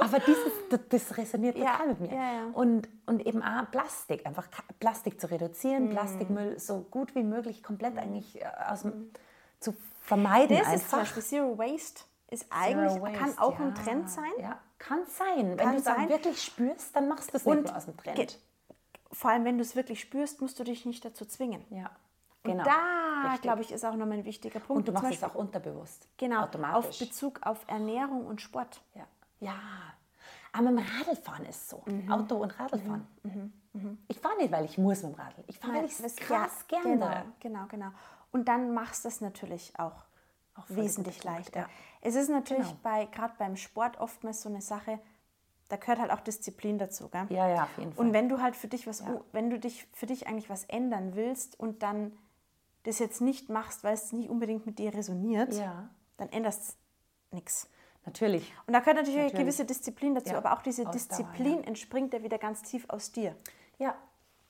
[0.00, 2.08] Aber dieses, das, das resoniert Ja, total mit mir.
[2.12, 2.40] ja, ja.
[2.52, 4.48] Und, und eben auch Plastik, einfach
[4.80, 5.32] Plastik zu Mhm.
[5.32, 9.12] reduzieren, Plastikmüll so gut wie möglich komplett eigentlich äh, aus dem,
[9.60, 11.00] zu vermeiden Das ist zum.
[11.00, 12.04] Beispiel Zero Waste.
[12.30, 13.82] Ist eigentlich, Zero kann Waste, auch ein ja.
[13.82, 14.32] Trend sein.
[14.40, 15.50] Ja, kann sein.
[15.50, 16.08] Wenn Kann du es sein.
[16.08, 18.38] wirklich spürst, dann machst du es Und nicht nur aus dem Trend.
[19.12, 21.64] Vor allem, wenn du es wirklich spürst, musst du dich nicht dazu zwingen.
[21.70, 21.90] Ja,
[22.42, 22.64] Und genau.
[22.64, 23.42] da, Richtig.
[23.42, 24.70] glaube ich, ist auch nochmal ein wichtiger Punkt.
[24.80, 26.08] Und du machst es Beispiel- auch unterbewusst.
[26.16, 26.98] Genau, auf Automatisch.
[26.98, 28.80] Bezug auf Ernährung und Sport.
[28.94, 29.06] Ja.
[29.40, 29.54] ja.
[30.52, 31.82] Aber mit dem Radlfahren ist es so.
[31.86, 32.10] Mhm.
[32.10, 33.06] Auto und Radlfahren.
[34.08, 35.44] Ich fahre nicht, weil ich muss mit dem Radl.
[35.46, 36.98] Ich fahre, weil ich es krass ja, gerne.
[37.40, 37.90] Genau, genau, genau.
[38.34, 39.94] Und dann machst du es natürlich auch,
[40.56, 41.60] Auch wesentlich leichter.
[41.60, 41.68] ja.
[42.00, 42.80] Es ist natürlich Genau.
[42.82, 44.98] bei gerade beim Sport oftmals so eine Sache,
[45.68, 47.26] da gehört halt auch Disziplin dazu, gell?
[47.30, 48.04] Ja, ja, auf jeden Fall.
[48.06, 51.14] Und wenn du halt für dich was, wenn du dich für dich eigentlich was ändern
[51.14, 52.12] willst und dann
[52.82, 55.88] das jetzt nicht machst, weil es nicht unbedingt mit dir resoniert, Ja.
[56.16, 56.76] dann änderst
[57.30, 57.70] nichts.
[58.04, 58.52] Natürlich.
[58.66, 59.44] Und da gehört natürlich, eine Natürlich.
[59.46, 63.12] gewisse Disziplin dazu, Ja, aber auch diese Ausdauer, Disziplin entspringt ja wieder ganz tief aus
[63.12, 63.34] dir.
[63.78, 63.94] Ja,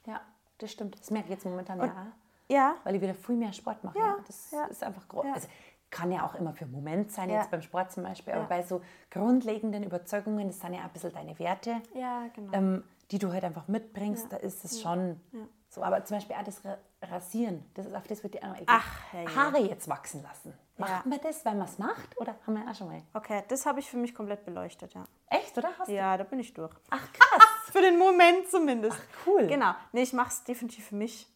[0.07, 0.21] ja,
[0.59, 0.99] das stimmt.
[0.99, 2.13] Das merke ich jetzt momentan ja.
[2.49, 3.99] Ja, Weil ich wieder viel mehr Sport mache.
[3.99, 4.65] Ja, Das ja.
[4.67, 5.25] ist einfach groß.
[5.25, 5.33] Ja.
[5.35, 5.49] Also,
[5.91, 8.63] kann ja auch immer für einen Moment sein, jetzt beim Sport zum Beispiel, aber bei
[8.65, 12.53] so grundlegenden Überzeugungen, das sind ja ein bisschen deine Werte, ja, genau.
[12.53, 15.21] ähm, die du halt einfach mitbringst, da ist es schon
[15.69, 15.85] so.
[15.85, 19.01] Aber zum Beispiel auch das Ra- Rasieren, das ist auf das wird dir auch Ach,
[19.13, 19.25] hey.
[19.27, 20.53] Haare jetzt wachsen lassen.
[20.79, 22.19] Macht man das, weil man es macht?
[22.21, 23.01] Oder haben wir auch schon mal?
[23.15, 25.05] Okay, das habe ich für mich komplett beleuchtet, ja.
[25.29, 25.69] Echt, oder?
[25.79, 25.93] Hast du?
[25.95, 26.75] Ja, da bin ich durch.
[26.91, 27.49] Ach, krass.
[27.73, 28.97] Für den Moment zumindest.
[29.01, 29.47] Ach, cool.
[29.47, 29.75] Genau.
[29.93, 31.29] Nee, ich mache es definitiv für mich.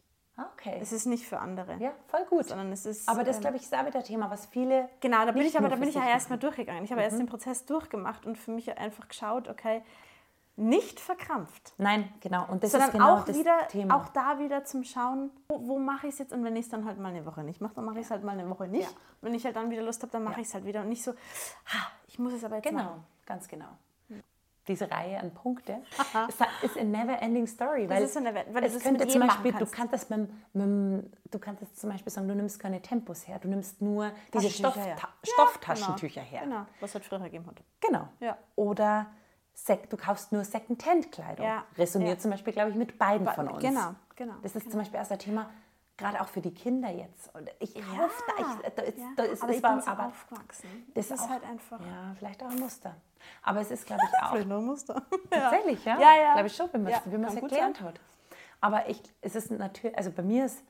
[0.53, 0.79] Okay.
[0.81, 1.77] Es ist nicht für andere.
[1.79, 2.47] Ja, voll gut.
[2.47, 3.09] Sondern es ist.
[3.09, 4.89] Aber das, ähm, glaube ich, ist auch wieder ein Thema, was viele.
[5.01, 6.85] Genau, da bin ich aber, da bin ich ja erstmal durchgegangen.
[6.85, 9.83] Ich habe erst den Prozess durchgemacht und für mich einfach geschaut, okay,
[10.57, 11.73] nicht verkrampft.
[11.79, 12.45] Nein, genau.
[12.49, 13.97] Und das sondern ist genau auch das wieder, Thema.
[13.97, 16.71] auch da wieder zum Schauen, wo, wo mache ich es jetzt und wenn ich es
[16.71, 18.67] dann halt mal eine Woche nicht mache, dann mache ich es halt mal eine Woche
[18.67, 18.91] nicht.
[18.91, 18.97] Ja.
[19.21, 20.41] Wenn ich halt dann wieder Lust habe, dann mache Ja.
[20.41, 23.05] ich es halt wieder und nicht so, ha, ich muss es aber jetzt Genau, machen.
[23.25, 23.67] ganz genau.
[24.69, 25.79] Diese Reihe an Punkte
[26.29, 27.89] ist, ist a never ending story.
[27.89, 29.93] Weil ist eine never- weil es könnte zum Beispiel, du kannst.
[29.95, 33.49] das mit, mit, du kannst jetzt zum Beispiel sagen, du nimmst keine Tempos her, du
[33.49, 34.97] nimmst nur diese Stoff, her.
[34.97, 36.31] Ta Ja, Stofftaschentücher genau.
[36.31, 36.41] her.
[36.45, 37.63] Genau, was es halt früher gegeben hat.
[37.81, 38.09] Genau.
[38.21, 38.37] Ja.
[38.57, 39.07] Oder
[39.91, 41.45] du kaufst nur Second-Hand-Kleidung.
[41.45, 42.19] Ja, Resoniert ja.
[42.19, 43.63] zum Beispiel, glaube ich, mit beiden von uns.
[43.63, 45.49] genau, genau, Das ist zum Beispiel erst ein Thema,
[45.99, 47.35] gerade auch für die Kinder jetzt.
[47.35, 49.05] Und ich Ja, hoffe, da, ich, da ist, ja.
[49.17, 50.69] da ist aber ich aber, bin so aber aufgewachsen.
[50.95, 51.81] das ist auch- halt einfach.
[51.81, 52.95] Ja, vielleicht auch ein Muster.
[53.43, 54.45] Aber es ist, glaube ich, auch.
[54.47, 55.03] noch ein Muster.
[55.31, 55.99] Tatsächlich, ja?
[56.01, 56.33] Ja, ja.
[56.35, 58.01] Glaube ich schon, wenn man Ja, es gut erklärt hat.
[58.61, 60.65] Aber ich, es ist natürlich, also bei mir ist,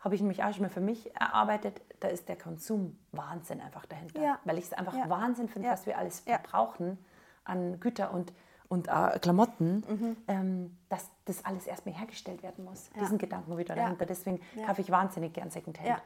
[0.00, 3.86] habe ich nämlich auch schon mal für mich erarbeitet, da ist der Konsum Wahnsinn einfach
[3.86, 4.20] dahinter.
[4.20, 4.38] Ja.
[4.44, 5.08] Weil ich es einfach Ja.
[5.08, 5.74] Wahnsinn finde, Ja.
[5.74, 6.38] was wir alles Ja.
[6.38, 6.98] verbrauchen
[7.44, 8.32] an Güter und,
[8.72, 10.16] und äh, Klamotten, Mhm.
[10.28, 12.88] ähm, dass das alles erstmal hergestellt werden muss.
[12.98, 14.06] Diesen Gedanken wieder dahinter.
[14.06, 14.66] Deswegen Ja.
[14.66, 15.86] kaufe ich wahnsinnig gern Secondhand.
[15.88, 16.02] Ja.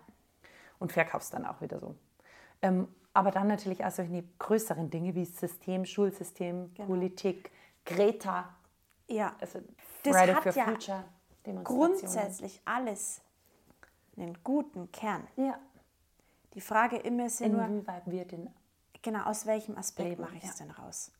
[0.80, 1.94] Und verkaufe es dann auch wieder so.
[2.62, 6.88] Ähm, aber dann natürlich auch solche größeren Dinge wie System, Schulsystem, Genau.
[6.88, 7.52] Politik,
[7.84, 8.48] Greta,
[9.08, 9.60] Ja, also
[10.02, 11.04] Das Friday hat for ja Future
[11.62, 13.20] grundsätzlich alles
[14.16, 15.24] einen guten Kern.
[15.36, 15.56] Ja.
[16.54, 18.50] Die Frage immer ist ja nur, Inwieweit wir den
[19.02, 20.64] genau, aus welchem Aspekt Leben, mache ich es ja.
[20.66, 21.12] denn raus?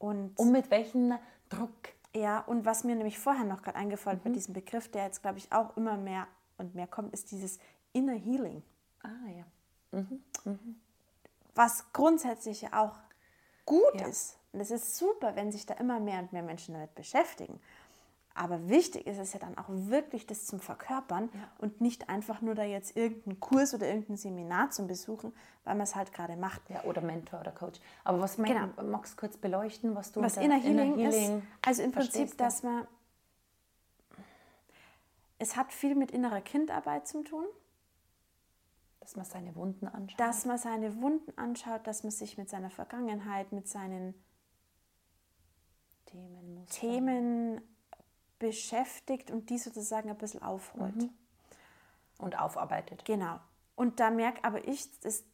[0.00, 1.14] Und und mit welchem
[1.48, 1.70] Druck
[2.12, 4.24] ja, und was mir nämlich vorher noch gerade eingefallen Mhm.
[4.24, 6.26] bei diesem Begriff, der jetzt, glaube ich, auch immer mehr
[6.58, 7.60] und mehr kommt, ist dieses
[7.92, 8.64] Inner Healing.
[9.04, 9.44] Ah ja.
[11.54, 12.96] was grundsätzlich ja auch
[13.64, 14.06] gut Ja.
[14.08, 14.38] ist.
[14.52, 17.60] Und es ist super, wenn sich da immer mehr und mehr Menschen damit beschäftigen.
[18.34, 22.54] Aber wichtig ist es ja dann auch wirklich, das zum Verkörpern und nicht einfach nur
[22.54, 26.62] da jetzt irgendeinen Kurs oder irgendein Seminar zum Besuchen, weil man es halt gerade macht.
[26.70, 27.80] ja, oder Mentor oder Coach.
[28.04, 28.88] Aber was mein, Genau.
[28.88, 32.38] magst du kurz beleuchten, was du Was unter Inner Healing, Healing ist, also im Prinzip,
[32.38, 32.86] dass man,
[35.38, 37.44] es hat viel mit innerer Kindarbeit zu tun,
[39.00, 40.20] dass man seine Wunden anschaut.
[40.20, 44.14] dass man seine Wunden anschaut, dass man sich mit seiner Vergangenheit, mit seinen
[46.06, 46.66] Themen.
[46.66, 47.60] Themen
[48.40, 50.96] beschäftigt und die sozusagen ein bisschen aufrollt.
[50.96, 51.10] Mhm.
[52.18, 53.04] und aufarbeitet.
[53.04, 53.38] Genau.
[53.76, 55.24] Und da merke aber ich, das,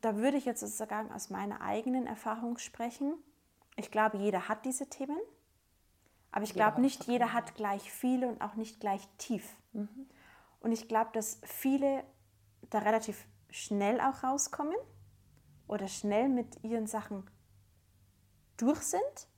[0.00, 3.14] da würde ich jetzt sozusagen aus meiner eigenen Erfahrung sprechen.
[3.76, 5.18] Ich glaube, jeder hat diese Themen,
[6.32, 9.56] aber ich glaube nicht, jeder hat gleich viele und auch nicht gleich tief.
[10.60, 12.04] Und ich glaube, dass viele
[12.68, 14.76] da relativ schnell auch rauskommen
[15.66, 17.28] oder schnell mit ihren Sachen
[18.56, 19.28] durch sind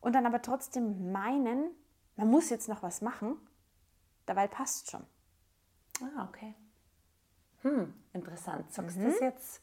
[0.00, 1.70] und dann aber trotzdem meinen,
[2.16, 3.36] man muss jetzt noch was machen,
[4.26, 5.04] dabei passt schon.
[6.02, 6.54] Ah, okay.
[7.62, 8.72] Hm, interessant.
[8.72, 9.04] Sagst du Mhm.
[9.04, 9.60] das jetzt?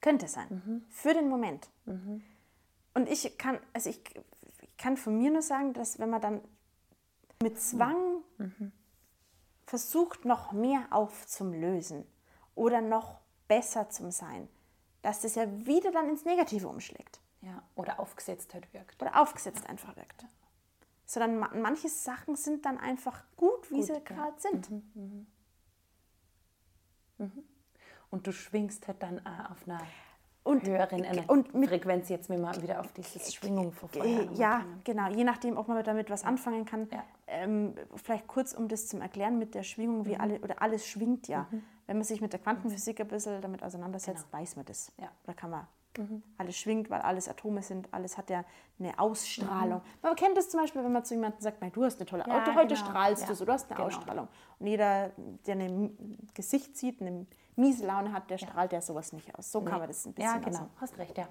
[0.00, 0.84] Könnte sein.
[0.90, 1.68] Für den Moment.
[1.86, 4.00] Und ich kann, also ich,
[4.60, 6.40] ich kann von mir nur sagen, dass wenn man dann
[7.42, 8.22] mit Zwang
[9.66, 12.04] versucht, noch mehr aufzulösen
[12.54, 14.48] oder noch besser zu sein,
[15.02, 19.00] dass das ja wieder dann ins Negative umschlägt Ja, oder aufgesetzt halt wirkt.
[19.02, 20.24] oder aufgesetzt einfach wirkt.
[21.12, 23.98] Sondern ma- manche Sachen sind dann einfach gut, wie Gut, sie ja.
[23.98, 24.66] gerade sind.
[28.10, 29.82] Und du schwingst halt dann auch auf einer
[30.42, 34.38] Und- höheren Ener- und mit- Frequenz jetzt, wenn wir wieder auf dieses Schwingung Äh, nochmal
[34.38, 34.80] Ja, kommen.
[34.84, 35.08] genau.
[35.10, 36.88] Je nachdem, ob man damit was anfangen kann.
[36.90, 37.04] Ja.
[37.26, 40.06] Ähm, vielleicht kurz, um das zu erklären mit der Schwingung, Mhm.
[40.06, 41.46] wie alle oder alles schwingt ja.
[41.86, 44.90] Wenn man sich mit der Quantenphysik ein bisschen damit auseinandersetzt, weiß man das.
[44.96, 45.08] Genau.
[45.08, 45.12] Ja.
[45.24, 45.66] Da kann man.
[46.38, 48.44] Alles schwingt, weil alles Atome sind, alles hat ja
[48.78, 49.78] eine Ausstrahlung.
[49.78, 49.82] Mhm.
[50.02, 52.24] Man kennt das zum Beispiel, wenn man zu jemandem sagt, "Mei, du hast eine tolle
[52.26, 52.86] Ja, Auto, heute genau.
[52.86, 53.88] strahlst Ja, du so, du hast eine genau.
[53.88, 54.28] Ausstrahlung.
[54.58, 55.10] Und jeder,
[55.46, 57.26] der ein Gesicht sieht, eine
[57.56, 59.52] miese Laune hat, der strahlt ja sowas nicht aus.
[59.52, 60.46] So kann man das ein bisschen Ja, genau.
[60.58, 61.28] also Hast recht, ja.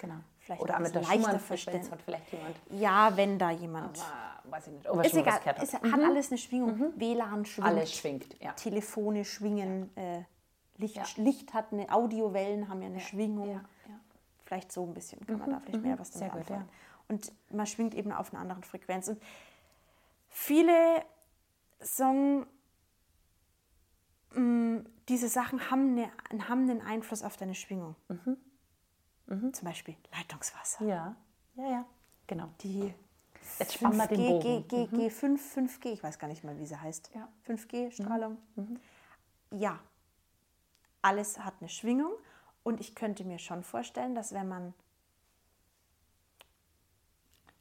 [0.00, 0.14] Genau.
[0.38, 2.56] vielleicht Oder mit der Schumann-Frequenz hat vielleicht jemand.
[2.70, 3.98] Ja, wenn da jemand.
[4.44, 5.64] Aber weiß ich nicht, ob er ist was egal, gehört hat.
[5.64, 6.92] es hat alles eine Schwingung.
[6.96, 7.66] WLAN schwingt.
[7.66, 8.52] Alles schwingt, ja.
[8.52, 10.22] Telefone schwingen, äh,
[10.76, 11.02] Licht, Ja.
[11.16, 13.60] Licht hat eine, Audiowellen haben ja eine Schwingung.
[14.50, 14.60] Ja, ja.
[14.60, 16.68] Vielleicht so ein bisschen kann man da vielleicht mehr was damit Sehr gut, anfangen.
[17.08, 19.08] Und man schwingt eben auf einer anderen Frequenz.
[19.08, 19.22] Und
[20.28, 21.04] viele
[21.80, 22.46] sagen,
[24.32, 27.96] mh, diese Sachen haben, eine, haben einen Einfluss auf deine Schwingung.
[28.08, 29.52] Mhm.
[29.52, 30.84] Zum Beispiel Leitungswasser.
[30.84, 31.16] Ja,
[31.56, 31.86] ja, ja,
[32.26, 32.48] genau.
[32.62, 32.94] Die
[33.58, 34.68] Jetzt spannen wir den 5G, Bogen.
[34.68, 37.10] G, G, G5, 5G, ich weiß gar nicht mal, wie sie heißt.
[37.14, 37.28] Ja.
[37.46, 38.38] 5G-Strahlung.
[39.50, 39.80] Ja,
[41.02, 42.12] alles hat eine Schwingung
[42.68, 44.74] und ich könnte mir schon vorstellen, dass wenn man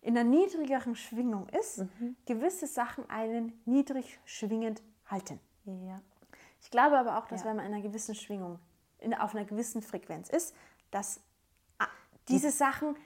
[0.01, 1.85] in einer niedrigeren Schwingung ist,
[2.25, 5.39] gewisse Sachen einen niedrig schwingend halten.
[5.65, 6.01] Ja.
[6.61, 7.47] Ich glaube aber auch, dass Ja.
[7.47, 8.59] wenn man in einer gewissen Schwingung,
[8.99, 10.53] in, auf einer gewissen Frequenz ist,
[10.91, 11.21] dass
[11.79, 11.87] ah,
[12.27, 12.97] diese Sachen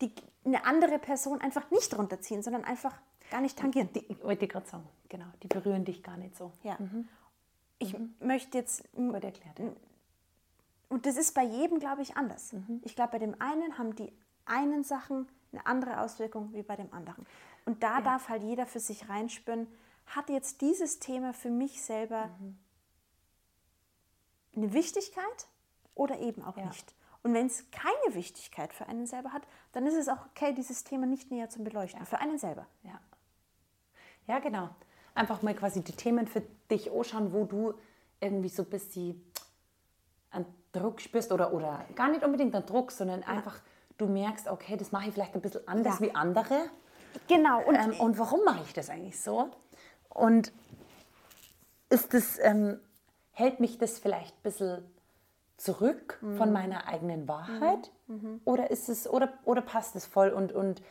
[0.00, 0.10] die
[0.44, 2.98] eine andere Person einfach nicht runterziehen, sondern einfach
[3.30, 3.90] gar nicht tangieren.
[3.92, 6.50] Die, ich wollte gerade sagen, genau, die berühren dich gar nicht so.
[6.62, 6.78] Ja.
[7.78, 9.58] Ich möchte jetzt, erklärt.
[9.58, 9.72] Ja.
[10.92, 12.54] Und das ist bei jedem, glaube ich, anders.
[12.82, 14.12] Ich glaube, bei dem einen haben die
[14.44, 17.26] einen Sachen eine andere Auswirkung wie bei dem anderen.
[17.64, 19.66] Und da darf halt jeder für sich reinspüren,
[20.04, 22.28] hat jetzt dieses Thema für mich selber
[24.54, 25.46] eine Wichtigkeit
[25.94, 26.66] oder eben auch Ja.
[26.66, 26.94] nicht.
[27.22, 30.84] Und wenn es keine Wichtigkeit für einen selber hat, dann ist es auch okay, dieses
[30.84, 32.04] Thema nicht näher zu beleuchten.
[32.04, 32.66] Für einen selber.
[32.82, 33.00] Ja.
[34.26, 34.68] ja, genau.
[35.14, 37.72] Einfach mal quasi die Themen für dich anschauen, wo du
[38.20, 39.24] irgendwie so ein bisschen
[40.30, 43.60] einen Druck spürst oder, oder gar nicht unbedingt einen Druck, sondern einfach
[43.98, 46.06] du merkst, okay, das mache ich vielleicht ein bisschen anders Ja.
[46.06, 46.56] wie andere.
[47.28, 47.62] Genau.
[47.62, 49.50] Und Ähm, und warum mache ich das eigentlich so?
[50.08, 50.52] Und
[51.90, 52.80] ist das, ähm,
[53.32, 54.84] hält mich das vielleicht ein bisschen
[55.58, 56.52] zurück von Mhm.
[56.52, 57.90] meiner eigenen Wahrheit?
[58.44, 60.82] Oder ist es, oder, oder passt es voll und, und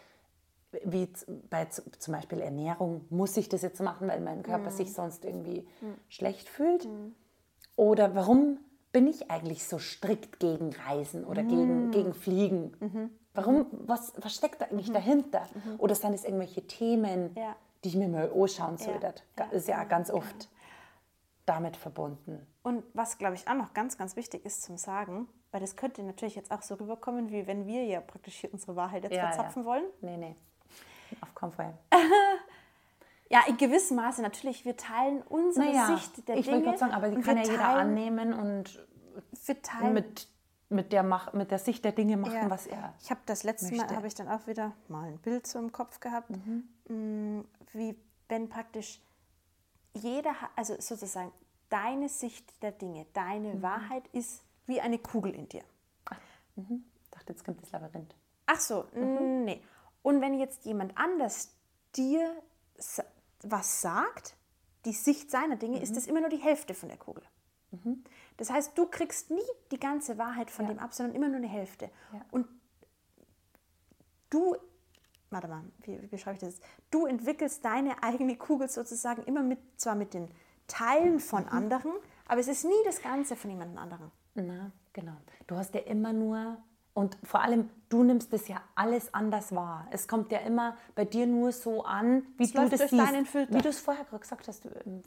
[0.85, 1.09] wie
[1.49, 4.75] bei zum Beispiel Ernährung, muss ich das jetzt machen, weil mein Körper Mhm.
[4.75, 5.67] sich sonst irgendwie
[6.07, 6.87] schlecht fühlt?
[7.75, 8.59] Oder warum
[8.91, 11.47] bin ich eigentlich so strikt gegen Reisen oder Mhm.
[11.49, 13.11] gegen, gegen Fliegen?
[13.33, 15.47] Warum, was, was steckt da eigentlich dahinter?
[15.77, 17.37] Oder sind es irgendwelche Themen, Mhm.
[17.37, 17.55] Ja.
[17.83, 19.07] die ich mir mal anschauen sollte?
[19.07, 20.49] Ja, Das ist ja ganz oft
[21.45, 22.45] damit verbunden.
[22.63, 26.03] Und was, glaube ich, auch noch ganz, ganz wichtig ist zum Sagen, weil das könnte
[26.03, 29.65] natürlich jetzt auch so rüberkommen, wie wenn wir ja praktisch hier unsere Wahrheit jetzt verzapfen
[29.65, 29.83] wollen.
[30.01, 30.35] Nee, nee.
[31.21, 31.73] Auf keinen Fall.
[33.31, 34.65] Ja, in gewissem Maße natürlich.
[34.65, 36.57] Wir teilen unsere Naja, Sicht der ich Dinge.
[36.57, 38.85] wollte gerade sagen, aber die kann ja jeder annehmen und
[39.93, 40.27] mit,
[40.69, 42.49] mit, der Mach, mit der Sicht der Dinge machen, Ja.
[42.49, 43.95] was er Ich habe das letzte Mal, möchte.
[43.95, 47.39] habe ich dann auch wieder mal ein Bild so im Kopf gehabt, mm,
[47.73, 47.95] wie
[48.27, 49.01] wenn praktisch
[49.93, 51.31] jeder, also sozusagen
[51.69, 55.63] deine Sicht der Dinge, deine Wahrheit ist wie eine Kugel in dir.
[56.55, 58.13] Ich dachte, jetzt kommt das Labyrinth.
[58.45, 59.61] Ach so, mm, nee.
[60.01, 61.55] Und wenn jetzt jemand anders
[61.95, 62.29] dir
[63.43, 64.35] was sagt,
[64.85, 67.23] die Sicht seiner Dinge, ist das immer nur die Hälfte von der Kugel.
[68.37, 69.39] Das heißt, du kriegst nie
[69.71, 71.89] die ganze Wahrheit von dem ab, sondern immer nur eine Hälfte.
[72.11, 72.25] Ja.
[72.31, 72.47] Und
[74.29, 74.55] du,
[75.29, 76.59] warte mal, wie, wie beschreibe ich das?
[76.89, 80.29] Du entwickelst deine eigene Kugel sozusagen immer mit, zwar mit den
[80.67, 81.93] Teilen von anderen,
[82.27, 84.11] aber es ist nie das Ganze von jemand anderem.
[84.35, 85.15] Na, genau.
[85.47, 86.57] Du hast ja immer nur,
[86.93, 89.87] und vor allem, du nimmst das ja alles anders wahr.
[89.91, 92.93] Es kommt ja immer bei dir nur so an, wie Es du das siehst.
[93.51, 94.65] Wie du es vorher gesagt hast.
[94.65, 95.03] du, ähm,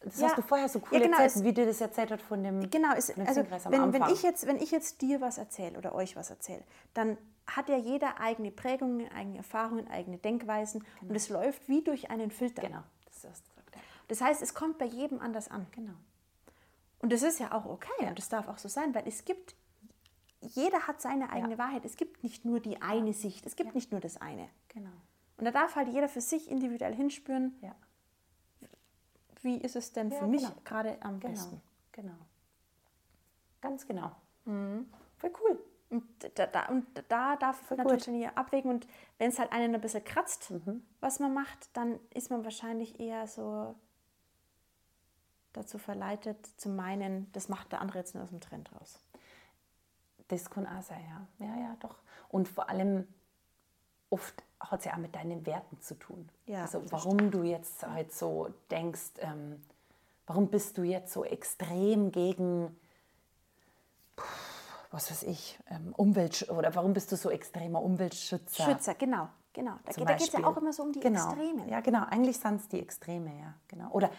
[0.00, 0.26] Das Ja.
[0.28, 2.42] hast du vorher so cool Ja, genau, erzählt, es- wie dir das erzählt hat von
[2.42, 5.94] dem, Genau, es, also wenn, wenn, ich jetzt, wenn ich jetzt dir was erzähle oder
[5.94, 11.30] euch was erzähle, dann hat ja jeder eigene Prägungen, eigene Erfahrungen, eigene Denkweisen und es
[11.30, 12.60] läuft wie durch einen Filter.
[12.62, 13.74] Genau, das hast du gesagt.
[13.76, 13.80] Ja.
[14.08, 15.66] Das heißt, es kommt bei jedem anders an.
[15.72, 15.94] Genau.
[17.00, 19.54] Und das ist ja auch okay und das darf auch so sein, weil es gibt,
[20.44, 21.84] jeder hat seine eigene Wahrheit.
[21.84, 24.48] Es gibt nicht nur die eine Sicht, es gibt nicht nur das eine.
[24.68, 24.90] Genau.
[25.36, 27.74] Und da darf halt jeder für sich individuell hinspüren, Ja.
[29.42, 30.54] wie ist es denn Ja, für mich genau.
[30.64, 31.32] gerade am Genau.
[31.32, 31.60] besten.
[31.92, 32.14] Genau.
[33.60, 34.12] Ganz genau.
[34.44, 34.88] Mhm.
[35.16, 35.64] Voll cool.
[35.90, 36.04] Und
[36.38, 38.36] da, da, und da darf Voll natürlich gut.
[38.36, 38.70] abwägen.
[38.70, 38.86] Und
[39.18, 40.84] wenn es halt einen ein bisschen kratzt, Mhm.
[41.00, 43.74] was man macht, dann ist man wahrscheinlich eher so
[45.52, 48.98] dazu verleitet, zu meinen, das macht der andere jetzt nur aus dem Trend raus.
[50.38, 51.46] Sein, ja.
[51.46, 51.96] Ja, ja, doch.
[52.28, 53.06] Und vor allem,
[54.10, 56.28] oft hat es ja auch mit deinen Werten zu tun.
[56.46, 59.62] Ja, also warum du jetzt halt so denkst, ähm,
[60.26, 62.76] warum bist du jetzt so extrem gegen,
[64.90, 68.64] was weiß ich, ähm, Umwelt oder warum bist du so extremer Umweltschützer?
[68.64, 69.74] Schützer, genau, genau.
[69.84, 71.30] Da, zum geht es ja auch immer so um die genau.
[71.30, 71.68] Extremen.
[71.68, 72.04] Ja, genau.
[72.08, 73.54] Eigentlich sind es die Extreme, ja.
[73.68, 73.90] Genau.
[73.90, 74.10] Oder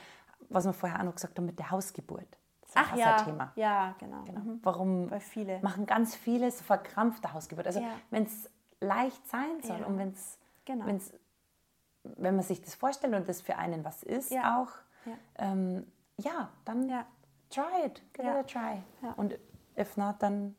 [0.50, 2.38] was wir vorher auch noch gesagt haben mit der Hausgeburt.
[2.76, 3.52] Ach ein ja, Thema.
[3.56, 4.24] ja, genau.
[4.24, 4.40] Genau.
[4.40, 4.60] Mhm.
[4.64, 7.66] Warum Weil viele- machen ganz viele so verkrampfte Hausgeburt?
[7.68, 7.88] Also Ja.
[8.12, 8.50] wenn es
[8.82, 9.86] leicht sein soll Ja.
[9.86, 10.86] und wenn's, Genau.
[10.86, 11.12] wenn's,
[12.04, 14.60] wenn man sich das vorstellt und das für einen was ist Ja.
[14.62, 14.70] auch,
[15.06, 15.14] Ja.
[15.38, 17.06] ähm, ja, dann Ja.
[17.50, 18.82] try it, give it a try.
[19.18, 19.36] Und
[19.78, 20.56] if not, dann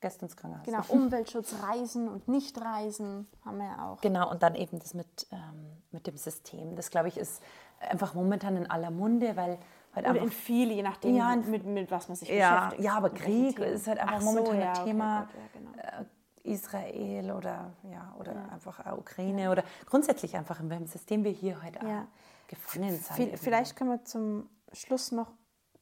[0.00, 0.66] gehst ins Krankenhaus.
[0.66, 4.00] Genau, Umweltschutz, Reisen und Nicht-Reisen haben wir ja auch.
[4.02, 6.76] Genau, und dann eben das mit, ähm, mit dem System.
[6.76, 7.42] Das, glaube ich, ist
[7.80, 9.58] einfach momentan in aller Munde, weil
[9.94, 12.84] halt Oder einfach in viel, je nachdem, Ja, mit, mit was man sich Ja, beschäftigt.
[12.84, 15.20] ja, aber Krieg ist halt einfach Ach so, momentan ja, ein okay, Thema.
[15.24, 16.00] gut, ja, genau.
[16.02, 16.04] äh,
[16.46, 21.62] Israel oder, ja, oder einfach auch Ukraine oder grundsätzlich einfach, in welchem System wir hier
[21.62, 22.02] heute Ja.
[22.02, 23.38] auch gefangen sind.
[23.38, 25.32] Vielleicht können wir zum Schluss noch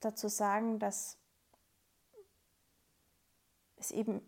[0.00, 1.18] dazu sagen, dass
[3.76, 4.20] es eben,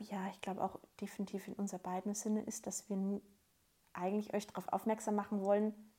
[0.00, 3.20] ja, ich glaube auch definitiv in unser beiden Sinne ist, dass wir
[3.94, 5.89] eigentlich euch darauf aufmerksam machen wollen,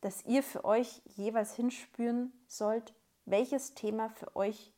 [0.00, 4.72] dass ihr für euch jeweils hinspüren sollt, welches Thema für euch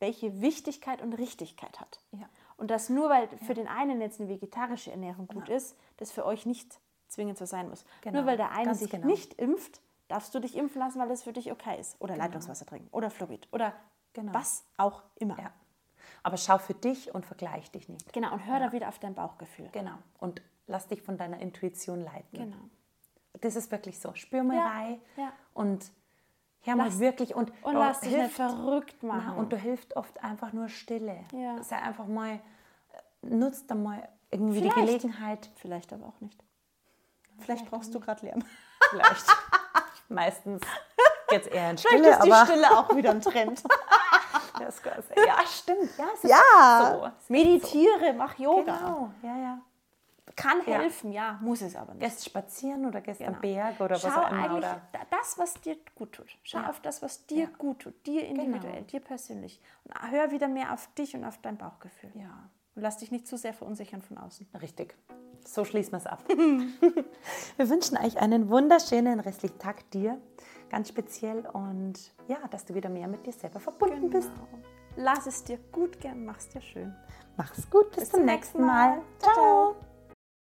[0.00, 2.00] welche Wichtigkeit und Richtigkeit hat.
[2.12, 2.28] Ja.
[2.56, 6.24] Und dass nur weil für den einen jetzt eine vegetarische Ernährung gut ist, das für
[6.24, 7.84] euch nicht zwingend so sein muss.
[8.00, 9.06] Genau, Nur weil der eine ganz sich genau.
[9.06, 12.00] nicht impft, darfst du dich impfen lassen, weil das für dich okay ist.
[12.00, 13.74] Oder Leitungswasser trinken oder Fluorid oder
[14.12, 14.34] Genau.
[14.34, 15.38] was auch immer.
[15.38, 15.52] Ja.
[16.22, 18.12] Aber schau für dich und vergleich dich nicht.
[18.12, 19.68] Genau, und hör da wieder auf dein Bauchgefühl.
[19.72, 19.94] Genau.
[20.18, 22.38] Und lass dich von deiner Intuition leiten.
[22.38, 22.56] Genau.
[23.40, 24.12] Das ist wirklich so.
[24.14, 25.32] Spür mal Ja, ja.
[25.54, 25.90] und
[26.62, 29.24] hör mal Lass- wirklich und, Und oh, lass dich nicht hilft- verrückt machen.
[29.28, 31.24] Na, und du hilft oft einfach nur Stille.
[31.32, 31.62] Ja.
[31.62, 32.40] Sei einfach mal, äh,
[33.22, 34.76] nutzt da mal irgendwie Vielleicht.
[34.76, 35.50] die Gelegenheit.
[35.56, 36.42] Vielleicht aber auch nicht.
[37.38, 38.44] Vielleicht brauchst du gerade Lärm.
[38.90, 39.26] Vielleicht.
[40.08, 40.60] Meistens
[41.28, 43.62] geht es eher in Vielleicht Stille, ist die Stille auch wieder ein Trend.
[44.60, 45.96] ja, stimmt.
[45.96, 47.06] Ja, es ist ja, so.
[47.06, 48.76] Es meditiere, mach Yoga.
[48.76, 49.58] Genau, ja, ja.
[50.40, 50.78] Kann Ja.
[50.78, 52.02] helfen, ja, muss es aber nicht.
[52.02, 53.40] Gehst spazieren oder gehst am Genau.
[53.40, 54.42] Berg oder was Schau auch immer.
[54.44, 56.26] eigentlich Oder da- das, was dir gut tut.
[56.42, 56.70] Schau Ja.
[56.70, 57.50] auf das, was dir Ja.
[57.58, 58.06] gut tut.
[58.06, 58.86] Dir individuell, Genau.
[58.86, 59.60] dir persönlich.
[59.84, 62.10] Und hör wieder mehr auf dich und auf dein Bauchgefühl.
[62.14, 64.48] ja, Und lass dich nicht zu sehr verunsichern von außen.
[64.60, 64.96] richtig.
[65.44, 66.22] So schließen wir es ab.
[67.56, 70.20] wir wünschen euch einen wunderschönen restlichen Tag dir,
[70.68, 74.30] ganz speziell und ja, dass du wieder mehr mit dir selber verbunden bist.
[74.34, 74.48] Genau.
[74.96, 76.94] Lass es dir gut gehen, mach's dir schön.
[77.36, 79.00] Mach's gut, bis, zum nächsten Mal.
[79.18, 79.76] Ciao.